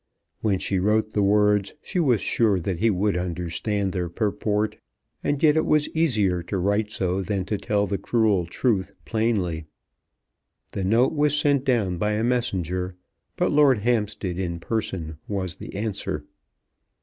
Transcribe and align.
When 0.39 0.57
she 0.57 0.79
wrote 0.79 1.11
the 1.11 1.21
words 1.21 1.75
she 1.83 1.99
was 1.99 2.21
sure 2.21 2.59
that 2.59 2.79
he 2.79 2.89
would 2.89 3.15
understand 3.15 3.91
their 3.91 4.09
purport, 4.09 4.77
and 5.23 5.43
yet 5.43 5.55
it 5.55 5.63
was 5.63 5.89
easier 5.89 6.41
to 6.41 6.57
write 6.57 6.89
so 6.89 7.21
than 7.21 7.45
to 7.45 7.57
tell 7.59 7.85
the 7.85 7.99
cruel 7.99 8.47
truth 8.47 8.93
plainly. 9.05 9.65
The 10.71 10.83
note 10.83 11.13
was 11.13 11.37
sent 11.37 11.65
down 11.65 11.99
by 11.99 12.13
a 12.13 12.23
messenger, 12.23 12.95
but 13.37 13.51
Lord 13.51 13.77
Hampstead 13.81 14.39
in 14.39 14.59
person 14.59 15.19
was 15.27 15.57
the 15.57 15.75
answer. 15.75 16.25